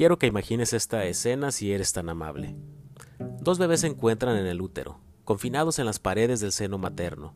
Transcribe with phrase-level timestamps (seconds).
[0.00, 2.56] Quiero que imagines esta escena si eres tan amable.
[3.42, 7.34] Dos bebés se encuentran en el útero, confinados en las paredes del seno materno,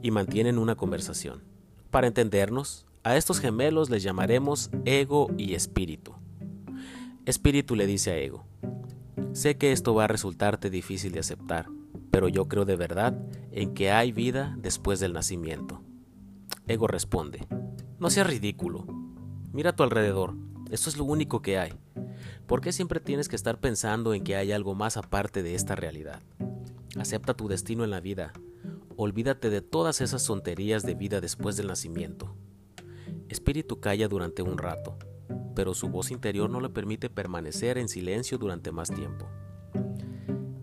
[0.00, 1.42] y mantienen una conversación.
[1.90, 6.14] Para entendernos, a estos gemelos les llamaremos ego y espíritu.
[7.26, 8.46] Espíritu le dice a ego,
[9.32, 11.66] sé que esto va a resultarte difícil de aceptar,
[12.10, 13.18] pero yo creo de verdad
[13.52, 15.82] en que hay vida después del nacimiento.
[16.68, 17.46] Ego responde,
[17.98, 18.86] no seas ridículo,
[19.52, 20.36] mira a tu alrededor,
[20.70, 21.74] esto es lo único que hay.
[22.48, 25.76] ¿Por qué siempre tienes que estar pensando en que hay algo más aparte de esta
[25.76, 26.22] realidad?
[26.98, 28.32] Acepta tu destino en la vida.
[28.96, 32.34] Olvídate de todas esas tonterías de vida después del nacimiento.
[33.28, 34.96] Espíritu calla durante un rato,
[35.54, 39.28] pero su voz interior no le permite permanecer en silencio durante más tiempo.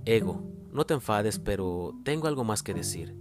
[0.06, 3.16] Ego, no te enfades, pero tengo algo más que decir.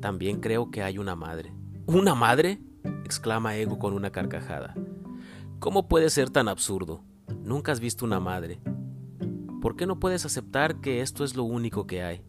[0.00, 1.52] También creo que hay una madre.
[1.84, 2.62] ¿Una madre?
[3.04, 4.74] exclama Ego con una carcajada.
[5.58, 7.04] ¿Cómo puede ser tan absurdo?
[7.44, 8.60] Nunca has visto una madre.
[9.60, 12.22] ¿Por qué no puedes aceptar que esto es lo único que hay?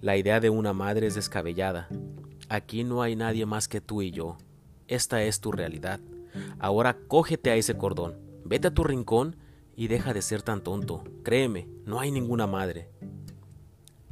[0.00, 1.88] La idea de una madre es descabellada.
[2.48, 4.36] Aquí no hay nadie más que tú y yo.
[4.86, 6.00] Esta es tu realidad.
[6.58, 9.36] Ahora cógete a ese cordón, vete a tu rincón
[9.76, 11.04] y deja de ser tan tonto.
[11.22, 12.90] Créeme, no hay ninguna madre.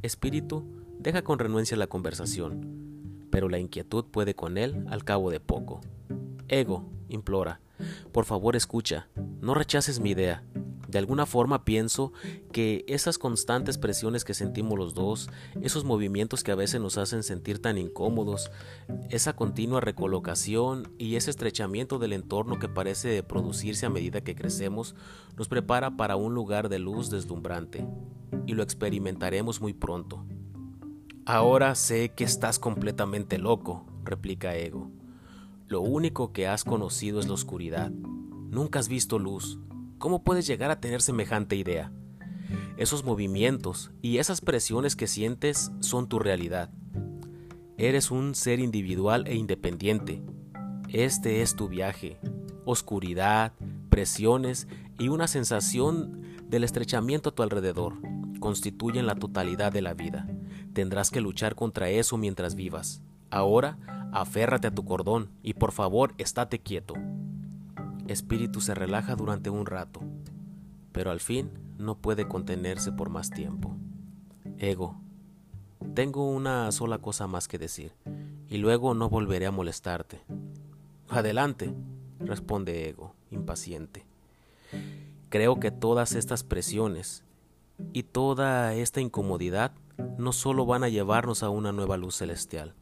[0.02, 0.64] Espíritu
[0.98, 5.80] deja con renuencia la conversación, pero la inquietud puede con él al cabo de poco.
[6.48, 7.60] Ego, implora,
[8.12, 9.08] por favor escucha,
[9.40, 10.44] no rechaces mi idea.
[10.88, 12.12] De alguna forma pienso
[12.52, 15.30] que esas constantes presiones que sentimos los dos,
[15.62, 18.50] esos movimientos que a veces nos hacen sentir tan incómodos,
[19.08, 24.94] esa continua recolocación y ese estrechamiento del entorno que parece producirse a medida que crecemos,
[25.38, 27.86] nos prepara para un lugar de luz deslumbrante,
[28.46, 30.26] y lo experimentaremos muy pronto.
[31.24, 34.90] Ahora sé que estás completamente loco, replica Ego.
[35.66, 37.90] Lo único que has conocido es la oscuridad.
[37.90, 39.58] Nunca has visto luz.
[39.98, 41.92] ¿Cómo puedes llegar a tener semejante idea?
[42.76, 46.70] Esos movimientos y esas presiones que sientes son tu realidad.
[47.78, 50.22] Eres un ser individual e independiente.
[50.88, 52.18] Este es tu viaje.
[52.64, 53.54] Oscuridad,
[53.88, 54.68] presiones
[54.98, 57.94] y una sensación del estrechamiento a tu alrededor
[58.40, 60.28] constituyen la totalidad de la vida.
[60.74, 63.02] Tendrás que luchar contra eso mientras vivas.
[63.30, 63.78] Ahora
[64.12, 66.94] Aférrate a tu cordón y por favor estate quieto.
[68.08, 70.02] Espíritu se relaja durante un rato,
[70.92, 73.74] pero al fin no puede contenerse por más tiempo.
[74.58, 75.00] Ego,
[75.94, 77.94] tengo una sola cosa más que decir,
[78.48, 80.20] y luego no volveré a molestarte.
[81.08, 81.72] Adelante,
[82.20, 84.04] responde Ego, impaciente.
[85.30, 87.24] Creo que todas estas presiones
[87.94, 89.72] y toda esta incomodidad
[90.18, 92.74] no solo van a llevarnos a una nueva luz celestial,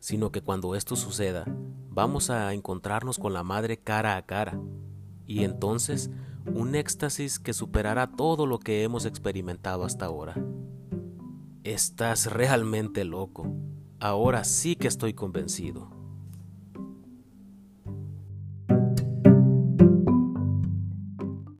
[0.00, 1.44] sino que cuando esto suceda,
[1.88, 4.60] vamos a encontrarnos con la Madre cara a cara,
[5.26, 6.10] y entonces
[6.46, 10.34] un éxtasis que superará todo lo que hemos experimentado hasta ahora.
[11.62, 13.54] Estás realmente loco.
[14.00, 15.99] Ahora sí que estoy convencido.